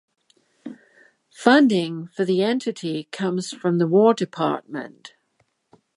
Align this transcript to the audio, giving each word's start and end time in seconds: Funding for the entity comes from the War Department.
Funding 1.29 2.07
for 2.07 2.25
the 2.25 2.41
entity 2.41 3.03
comes 3.11 3.51
from 3.51 3.77
the 3.77 3.85
War 3.85 4.15
Department. 4.15 5.13